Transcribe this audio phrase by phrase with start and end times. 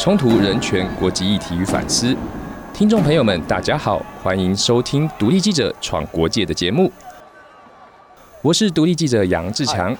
[0.00, 2.16] 冲突、人权、国际议题与反思。
[2.72, 6.90] 听众朋友们，大家好，欢迎收听独立记者闯国界的节目。
[8.40, 9.94] 我是独立记者杨志强。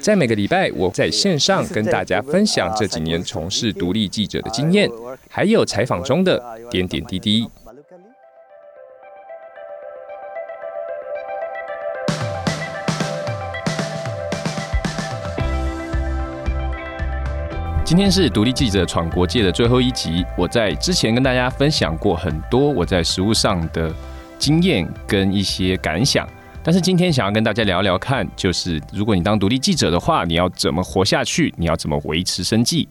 [0.00, 4.88] 在每个礼拜，我在线上跟大家分享这几年从事独立记者的经验，
[5.28, 7.44] 还有采访中的点点滴滴。
[17.84, 20.24] 今天是独立记者闯国界的最后一集。
[20.38, 23.94] 我在之前跟大家分享过很多我在食物上的
[24.38, 26.26] 经验跟一些感想，
[26.62, 31.52] 但是今天想要跟大家聊聊看，就是如果你当独立记者的话，你要怎么活下去？
[31.58, 32.88] 你要怎么维持生计？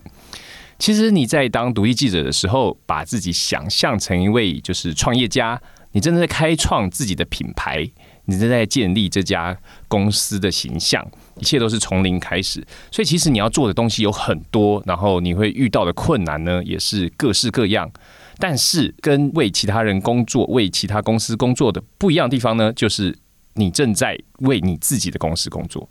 [0.78, 5.60] 其实你在当独立记者的时候，把自己想象成一位就是创业家，
[5.94, 7.90] 你真的在开创自己的品牌。
[8.26, 9.58] 你正在建立这家
[9.90, 11.06] 公司的形象，
[11.42, 17.92] 一切都是从零开始，所以其实你要做的东西有很多，然后你会遇到的困难呢，也是各式各样。
[18.38, 23.14] 但是跟为其他人工作、为其他公司工作的不一样的地方呢，就是
[23.56, 25.90] 你正在为你自己的公司工作。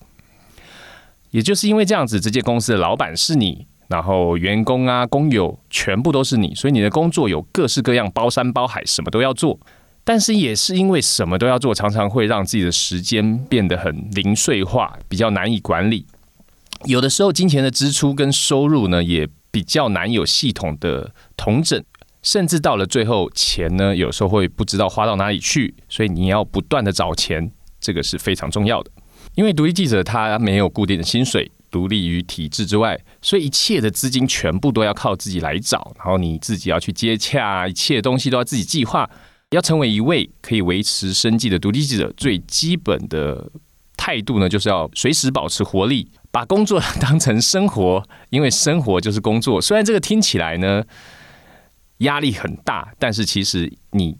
[1.32, 9.60] 也就是因为这样子，这间公司的老板是你，然后员工啊、工友全部都是你，所以你的工作有各式各样，包山包海，什么都要做。
[10.04, 16.04] 但是也是因为什么都要做，常常会让自己的时间变得很零碎化，比较难以管理。
[16.86, 21.80] 有的时候，金钱的支出跟收入呢，也比较难有系统的统整，
[22.22, 25.72] 甚至到了最后，钱呢，有时候会不知道花到哪里去。
[25.88, 28.90] 所以你要不断的找钱，这个是非常重要的。
[29.36, 39.08] 因为独立记者他没有固定的薪水，独立于体制之外，所以一切的资金全部都要靠自己来找，然后你自己要去接洽，一切东西都要自己计划。
[39.52, 43.50] 要成为一位可以维持生计的独立记者，最基本的
[43.96, 49.60] 态度呢，就是要随时保持活力，把工作当成生活，因为生活就是工作。
[49.60, 50.82] 虽然这个听起来呢
[51.98, 54.16] 压力很大，但是其实你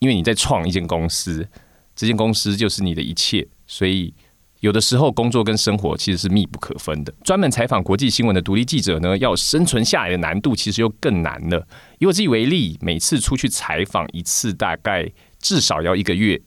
[0.00, 1.48] 因为你在创一间公司，
[1.94, 4.12] 这间公司就是你的一切，所以。
[4.60, 7.12] 有的时候，工作跟生活其实是密不可分的。
[7.24, 11.66] 专门采访国际新闻的独立记者呢，要生存下来的难度其实又更难了。
[11.98, 15.10] 以我自己为例，每次出去采访一次，大概
[15.40, 16.40] 至少要一个月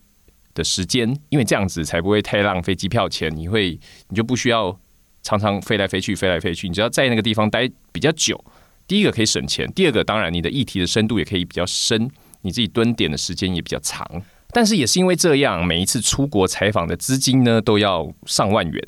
[0.54, 3.36] 的时间，因为这样子才不会太浪费机票钱。
[3.36, 3.80] 你会，
[4.10, 4.80] 你就不需要
[5.24, 6.68] 常常飞来飞去，飞来飞去。
[6.68, 8.40] 你只要在那个地方待比较久，
[8.88, 14.06] 第一个可以省钱，第二个当然你的议题的深度也可以比较深，你自己蹲点的时间也比较长。
[14.54, 18.82] 但是也是因为这样，每一次出国采访的资金呢都要上万元。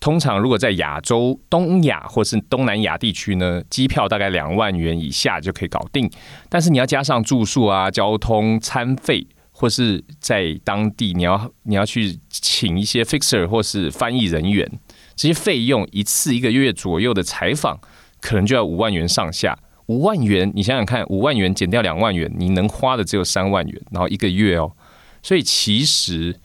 [0.00, 6.10] 通常如果在亚洲、东亚或是东南亚地区呢，机票大概两万元以下就可以搞定。
[6.48, 14.68] 但是你要加上住宿啊、交通、餐费，或是在当地你要你要去请一些 fixer 或是翻译人员，
[15.14, 17.78] 这些费用一次一个月左右的采访，
[18.20, 19.56] 可能就要五万元上下。
[19.86, 24.72] 五万元，你想想看，五万元减掉两万元，你能花的只有三万元，然后一个月哦。
[25.22, 26.40] 所以其实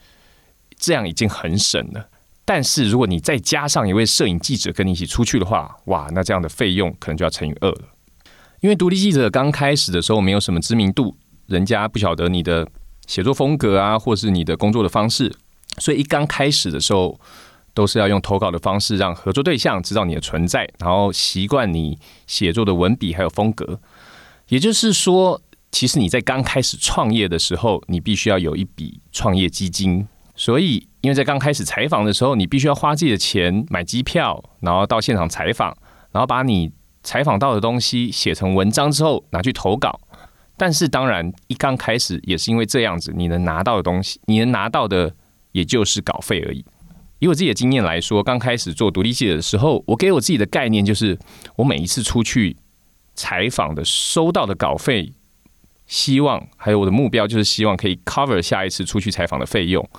[0.78, 2.10] 这样已经很省了，
[2.46, 7.82] 但是如果你再加上一位摄影记者跟你一起出去的话，哇，那这样的费用可能就要乘以二了。
[8.62, 11.16] 因为独立记者刚开始的时候没有什么知名度，
[11.48, 12.68] 人家不晓得你的
[13.08, 15.34] 写作风格啊，或是你的工作的方式，
[15.80, 17.20] 所以一刚开始的时候
[17.74, 23.80] 都是要用投稿的方式让合作对象知道你的存在，然后习惯你写作的文笔还有风格。
[24.50, 25.42] 也就是说。
[25.72, 30.08] 其实你在刚开始创业的时候，你必须要有一笔创业基金。
[30.36, 35.76] 所以，因为在刚开始采访的时候，你必须要花自己的钱买机票，然后到现场采访，
[36.12, 40.00] 然后把你采访到的东西写成文章之后拿去投稿。
[40.56, 45.12] 但是，当然一刚开始也是因为这样子，你能拿到的东西，你能拿到的
[45.54, 46.64] 也就是稿费而已。
[47.18, 51.18] 以我自己的经验来说，刚开始做独立记者的时候，我给我自己的概念就是，
[51.56, 52.56] 我每一次出去
[53.16, 55.12] 采访的收到的稿费。
[55.88, 59.90] 希望还有我的目标就是希望可以 cover 下一次出去采访的费用，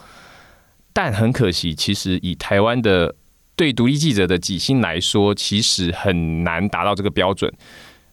[0.92, 3.14] 但很可惜，其实以台湾的
[3.56, 7.52] 对独立记者的底薪来说，其实很难达到这个标准，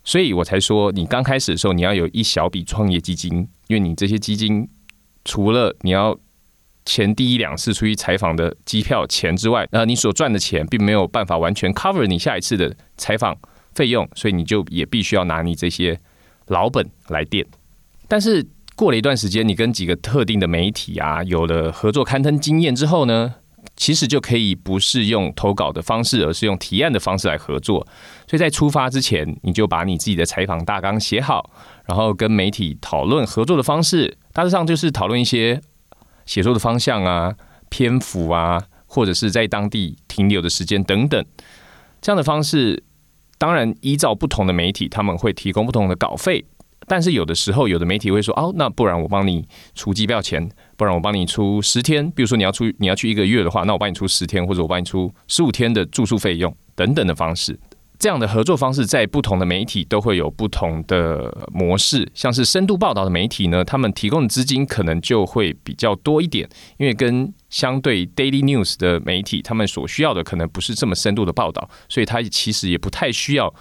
[0.03, 4.67] 所以我才说，你刚开始的时候你要有一小笔创业基金，因为你这些基金
[5.25, 6.17] 除了你要
[6.85, 13.38] 前第一两次出去采访的机票钱之外，呃，你所赚的钱并没有办法完全 cover 你下一次的采访
[13.73, 16.00] 费用，所以你就也必须要拿你这些
[16.47, 17.45] 老本来垫。
[18.07, 23.35] 但是过了一段时间，你跟几个特定的媒体啊有了合作刊登经验之后呢，
[23.75, 27.85] 其实就可以不是用投稿的方式，而是用提案的方式来合作。
[28.27, 31.49] 所以在出发之前，你就把你自己的采访大纲写好，
[31.87, 34.17] 然后跟媒体讨论合作的方式。
[34.33, 35.61] 大致上就是讨论一些
[36.25, 37.33] 写作的方向啊、
[37.69, 41.25] 篇幅啊，或者是在当地停留的时间等等。
[42.01, 42.83] 这样的方式。
[43.37, 46.45] 当然依照不同的媒体，他们会提供不同的稿费。
[46.87, 52.09] 但是有的时候，有的媒体会说：“哦，那不然我帮你出机票钱，不然我帮你出十天。
[52.11, 57.59] 比如说你要出你要去一个月的话，那我帮你出十天，或者我帮你出十五天的住宿费用等等的方式。
[57.97, 62.05] 这样的合作方式在不同的媒体都会有不同的模式。
[62.13, 66.47] 像是深度报道的媒体呢，他们提供的资金可能就会比较多一点，
[66.77, 73.51] 因为跟相对 daily news 的媒体，他们所需要的可能不是这么深度的报道，所以它其实也不太需要。”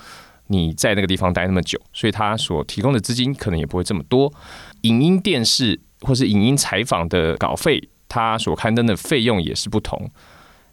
[0.49, 4.33] 你在那个地方待那么久，所以他所提供的资金可能也不会这么多。
[4.83, 10.11] 影音电视或是影音采访的稿费，他所刊登的费用也是不同。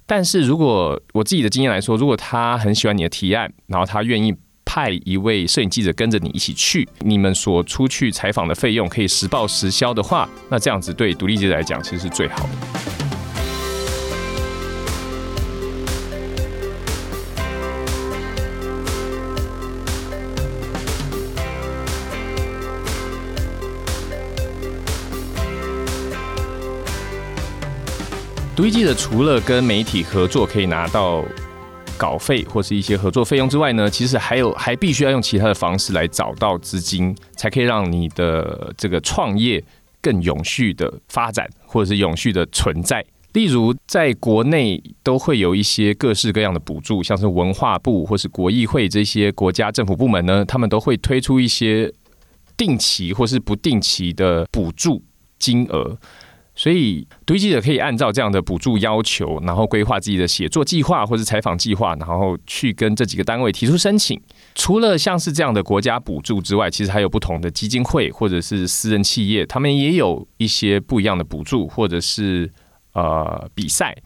[0.05, 4.35] 但是如果我自己的经验来说，如果他很喜欢你的提案，然后他愿意
[4.65, 12.70] 派一位摄影记者跟着你一起去，你们所出去采访的费用可以实报实销的话，那这样子对独立记者来讲其实是最好的。
[28.61, 31.25] 独立记者除了跟媒体合作可以拿到
[31.97, 39.63] 稿费或是一些合作费用之外呢，其实还有还必须要用其他的方式来找到资金，才可以让你的这个创业
[39.99, 43.03] 更永续的发展，或者是永续的存在。
[43.33, 51.91] 例如，在国内都会有一些各式各样的补助，像是文化部或是国议会这些国家政府部门呢，他们都会推出一些
[52.55, 55.01] 定期或是不定期的补助
[55.39, 55.97] 金额。
[56.61, 64.21] 所以，独立记者可以按照这样的补助要求，然后规划自己的写作计划或者采访计划，然后去跟这几个单位提出申请。
[64.53, 72.47] 除了像是这样的国家补助之外，其实还有不同的基金会或者是私人企业，他们也有一些不一样的补助或者是
[72.93, 73.97] 呃比赛。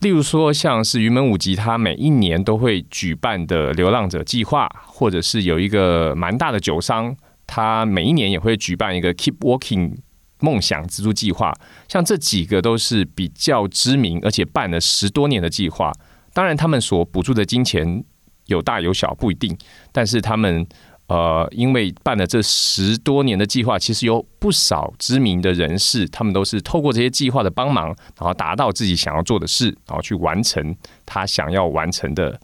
[0.00, 7.14] 例如说，像是云门舞集，他每一年都会举办的流浪者计划，或者是有一个蛮大的酒商，
[7.46, 9.98] 他每一年也会举办一个 Keep Walking。
[10.40, 11.52] 梦想资助计划，
[11.88, 15.92] 像这几个都是比较知名，而且办了十多年的计划。
[16.32, 18.04] 当然，他们所补助的金钱
[18.46, 19.56] 有大有小，不一定。
[19.90, 20.64] 但是他们
[21.08, 30.76] 呃，因为办了这十多年的计划，其实有不少知名的人士，他们都是透过这些计划的帮忙，然后达到自己想要做的事，然后去完成
[31.06, 32.38] 他想要完成的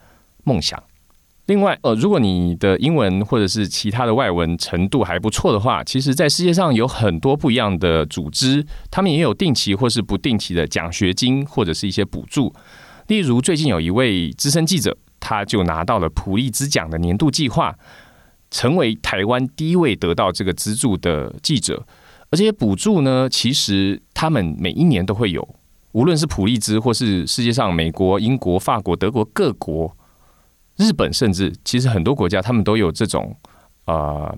[0.44, 0.82] 梦想。
[1.46, 12.50] 另外，呃，如果你的英文或者是其他的外文程度还不错的话，其实，在世界上有很多不一样的组织，他们也有定期或是不定期的奖学金或者是一些补助。
[13.08, 17.76] 例如，最近有一位资深记者，他就拿到了普利兹奖的年度计划，
[18.50, 21.86] 成为台湾第一位得到这个资助的记者。
[22.30, 25.46] 而这些补助呢，其实他们每一年都会有，
[25.92, 29.94] 无论是普利兹或是世界上美国、英国、法国、德国各国。
[30.76, 33.36] 日本甚至其实很多国家，他们都有这种
[33.84, 34.34] 啊，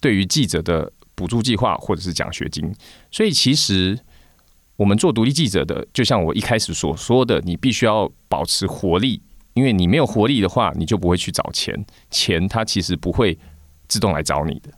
[0.00, 2.72] 对于记者的补助计划或者是奖学金。
[3.10, 3.98] 所以其实
[4.76, 9.20] 我们做独立记者的，就像我一开始所说的，你必须要保持活力，
[9.54, 13.38] 因为你没有活力的话，你就不会去找钱，钱它其实不会
[13.88, 14.70] 自动来找你的。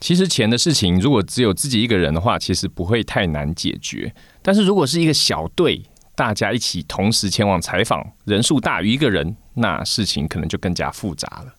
[0.00, 4.14] 其实钱的事情，如果只有自己一个人的话，其实不会太难解决。
[4.42, 5.82] 但是如果是一个小队，
[6.14, 11.54] 大家一起同时前往采访，人数大于一个人，那事情可能就更加复杂了。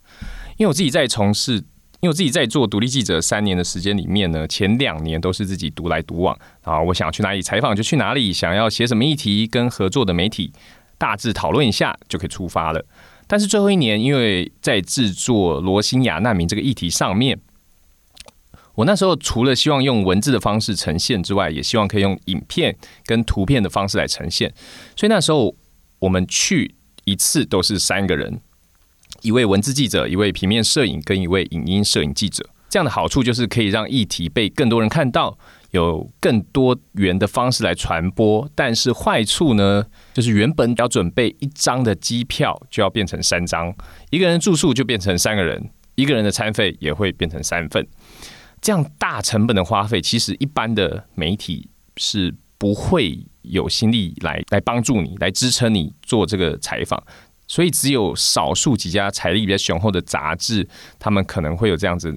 [0.57, 10.53] 因为我自己在从事，因为我自己在做独立记者三年的时间里面呢，前两年都是自己独来独往啊，我想要去哪里采访就去哪里，想要写什么议题，跟合作的媒体
[10.97, 12.85] 大致讨论一下就可以出发了。
[13.27, 17.39] 但是最后一年，因为在制作罗兴亚难民这个议题上面。
[18.75, 22.75] 我那时候除了希望用文字的方式呈现之外，也希望可以用影片
[23.05, 24.53] 跟图片的方式来呈现。
[24.97, 25.55] 所以那时候
[25.99, 26.75] 我们去
[27.05, 28.41] 一次都是三个人：
[29.21, 32.47] 一位文字记者、一位平面摄影跟一位影音摄影记者。
[32.67, 35.37] 这样的好处就是可以让议题被更多人看到，
[35.71, 38.49] 有更多元的方式来传播。
[38.53, 43.73] 但是坏处呢，就是原本要准备一张的机票就要变成三张，
[44.09, 47.87] 一个人住宿就变成三个人，一个人的餐费也会变成三份。
[48.59, 57.01] 这样大成本的花费，其实一般的媒体是不会有心力来来帮助你，来支撑你做这个采访。
[57.47, 62.13] 所以只有少数几家财力比较雄厚的杂志，他们可能会有这样子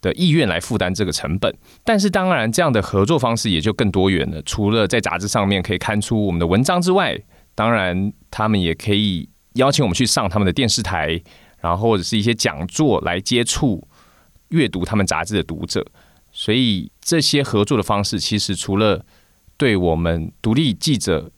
[0.00, 1.52] 的意愿来负担这个成本。
[1.84, 4.40] 但是当然，这样的合作方式也就更多元了。
[4.42, 7.18] 除了在杂志上面可以刊出我们的文章之外，
[7.54, 11.20] 当然他们也可以邀请我们去上他们的电视台，
[11.60, 13.86] 然后或者是一些讲座来接触。
[14.50, 15.84] 阅读他们杂志的读者，
[16.32, 19.04] 所以这些合作的方式，其实除了
[19.58, 21.30] 对我们独立记者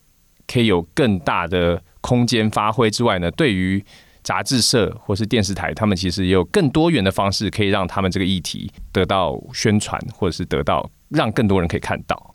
[0.46, 3.84] 可以有更大的空间发挥之外呢，对于
[4.22, 12.34] 杂志社或是电视台，他们其实也有更多元的方式，可以让他们这个议题得到宣传，或者是得到让更多人可以看到。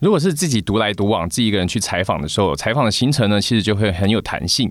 [0.00, 4.70] 如果是自己独来独往，自己一个人去采访的时候，采访的行程呢，其实就会很有弹性。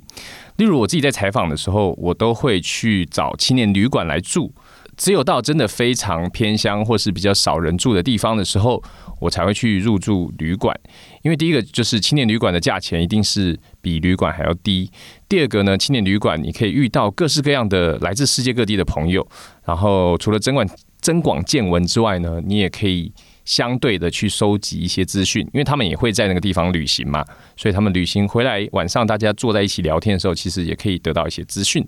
[0.57, 4.53] 例如我自己在采访的时候，我都会去找青年旅馆来住。
[4.97, 8.81] 只有到真的非常偏乡或是比较少人住的地方的时候，
[9.19, 10.75] 我才会去入住旅馆。
[11.23, 14.89] 因为第一个就是青年旅馆的价钱一定是比旅馆还要低。
[15.27, 19.27] 第二个呢，青年旅馆你可以遇到各式各样的来自世界各地的朋友。
[19.65, 20.67] 然后除了增广
[20.99, 23.11] 增广见闻之外呢，你也可以。
[23.45, 27.23] 相对的去收集一些资讯，因为他们也会在那个地方旅行嘛，
[27.55, 31.87] 所以他们旅行回来晚上大家坐在一起聊天的时候，其实也可以得到一些资讯。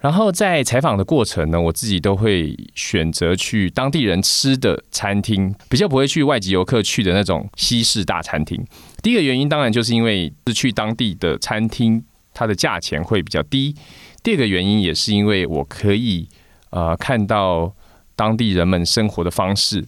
[0.00, 8.64] 然后在采访的过程呢，我自己都会选择去当地人吃的餐厅，比较不会去外籍游客去的那种西式大餐厅。
[9.02, 13.74] 第一个原因当然就是因为是去当地的餐厅，它的价钱会比较低。
[14.22, 16.28] 第二个原因也是因为我可以
[16.70, 17.74] 呃看到
[18.14, 19.84] 当地人们生活的方式。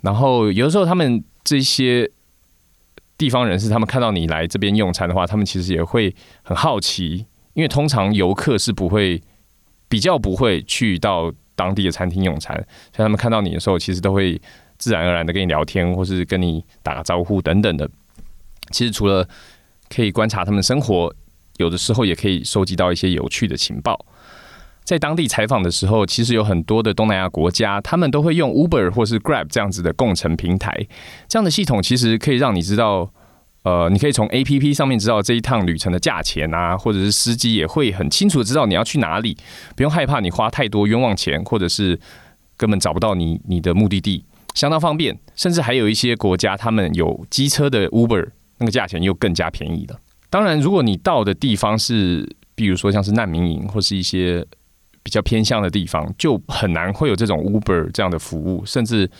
[0.00, 2.10] 然后有的时候，他们这些
[3.18, 9.20] 地方人士，他们看到你来这边用餐的话，他们其实也会很好奇，因为通常游客是不会
[9.88, 14.40] 比较不会去到当地的餐厅用餐，所以他们看到你的时候，其实都会
[14.78, 17.88] 自然而然的跟你聊天，或是跟你打个招呼等等的。
[18.70, 19.28] 其实除了
[19.88, 21.12] 可以观察他们生活，
[21.56, 24.06] 有的时候也可以收集到一些有趣的情报。
[24.84, 30.86] 在当地采访的时候，其实有很多的东南亚国家，他们都会用 Uber 或是 Grab 这样子的共乘平台。
[31.28, 33.12] 这样的系统其实可以让你知道，
[33.62, 39.36] 呃，你可以从 APP 上面知道这一趟旅程的价钱啊，或者是司机也会很清楚的知道你要去哪里，
[39.76, 41.98] 不用害怕你花太多冤枉钱，或者是
[42.56, 44.24] 根本找不到你你的目的地，
[44.54, 45.18] 相当方便。
[45.36, 49.98] 甚至还有一些国家，他们有机车的 Uber，那个价钱又更加便宜了。
[50.28, 54.46] 当然，如果你到的地方是，比如说像是难民营或是一些。
[55.02, 59.10] 比较偏向的地方，就很难会有这种 Uber 这样的服务，甚至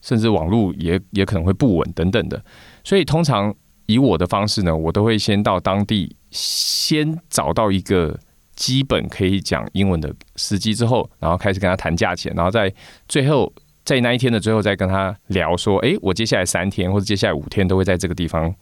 [0.00, 2.42] 甚至网络也也可能会不稳等等的。
[2.82, 3.54] 所以通常
[3.86, 8.18] 以我的方式呢，我都会先到当地，先找到一个
[8.54, 12.72] 基本可以讲英文的司机之后，然后开始跟他谈价钱，然后在
[13.08, 13.52] 最后
[13.84, 18.54] 在那一天的最后再跟他聊说，诶，我接下来三天或者接下来五天都会在这个地方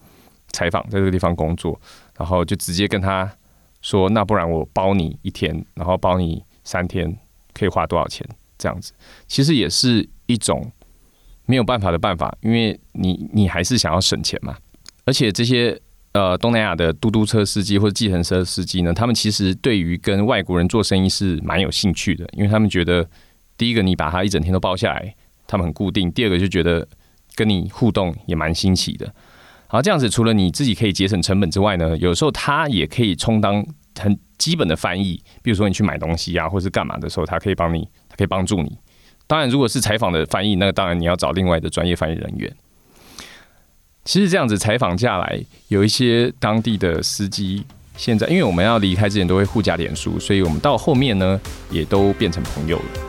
[0.51, 1.79] 采访，在这个地方工作，
[2.17, 3.31] 然后就直接跟他
[3.81, 6.43] 说，那不然我包你一天，然后包你。
[6.67, 7.15] 三天
[7.53, 8.27] 可以花多少钱？
[8.57, 8.91] 这样子
[9.27, 10.71] 其实也是一种
[11.45, 14.57] 没有办法的办法，因为你你还是想要省钱嘛。
[15.05, 15.79] 而且这些
[16.13, 23.07] 呃东南亚的嘟嘟车司机或者计程车司机呢，他们其实对于跟外国人做生意是蛮有兴趣的，因为他们觉得
[23.57, 25.15] 第一个你把他一整天都包下来，
[25.47, 26.87] 他们很固定；第二个就觉得
[27.35, 29.13] 跟你互动也蛮新奇的。
[29.67, 33.65] 好，这样子除了你自己可以节省成本之外呢，有时候他也可以充当
[33.99, 34.17] 很。
[34.37, 38.77] 基本的翻译，比如说你去买东西啊，或是干嘛的时候，他可以帮你，他可以帮助你。
[39.27, 42.53] 当然，如果是采访的翻译，那当然你要找另外的专业翻译人员。
[44.05, 47.65] 其实这样子采访下来，有一些当地的司机，
[47.97, 53.04] 现在因为我们要离开之前都会互加脸书，所以我们到后面呢，也都变成朋友了。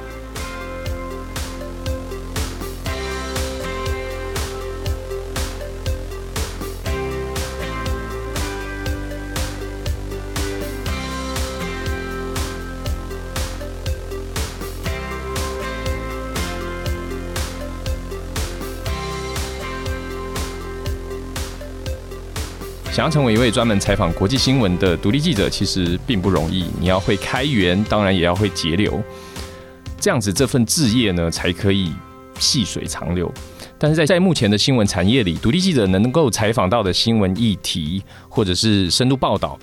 [22.97, 26.65] 想要成为一位专门采访国际新闻的独立记者，其实并不容易。
[26.81, 29.03] 你要会开源，当然也要会节流，
[30.01, 31.93] 这样子这份置业呢，才可以
[32.39, 33.31] 细水长流。
[33.77, 39.59] 但是在在目前的新闻产业里，独立记者能够采访到的新闻议题，或者是深度报道。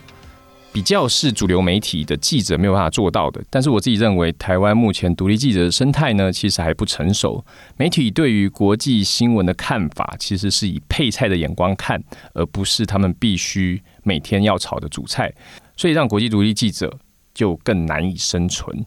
[0.74, 7.46] 比较是主流媒体的记者没有办法做到的，但是我自己认为，台湾目前独立记者的生态呢，其实还不成熟。
[7.77, 12.03] 媒体对于国际新闻的看法，其实是以配菜的眼光看，
[12.34, 15.32] 而不是他们必须每天要炒的主菜，
[15.77, 16.92] 所以让国际独立记者
[17.36, 18.84] 就更难以生存。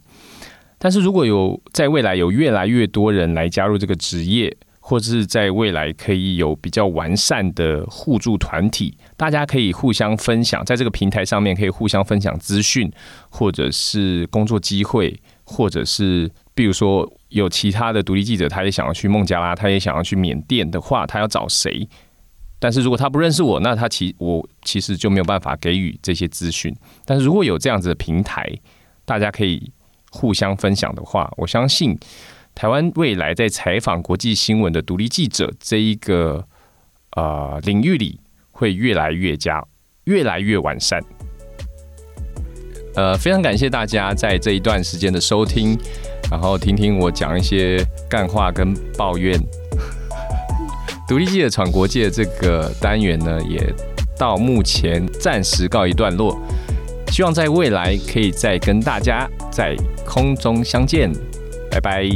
[0.79, 4.55] 但是如果有在未来有越来越多人来加入这个职业，
[4.89, 12.89] 或者是在未来可以有比较完善的互助团体，大家可以互相分享，在这个平台上面可以互相分享资讯，
[13.29, 21.89] 或者是工作机会，或者是比如说有其他的独立记者，他也想要去孟加拉，他也想要去缅甸的话，他要找谁？
[22.61, 26.73] 但是如果他不认识我，那他其我其实就没有办法给予这些资讯。
[27.05, 28.49] 但是如果有这样子的平台，
[29.05, 29.69] 大家可以
[30.13, 31.99] 互相分享的话，我相信。
[32.57, 36.43] 台湾未来在采访国际新闻的独立记者这一个
[37.15, 38.19] 呃领域里，
[38.51, 39.63] 会越来越加
[40.05, 40.99] 越来越完善。
[42.95, 45.79] 呃，非常感谢大家在这一段时间的收听，
[46.31, 49.39] 然后听听我讲一些干话跟抱怨。
[51.07, 53.71] 独立记者闯国界这个单元呢，也
[54.19, 56.41] 到目前暂时告一段落。
[57.09, 61.13] 希望在未来可以再跟大家在空中相见，
[61.71, 62.09] 拜拜。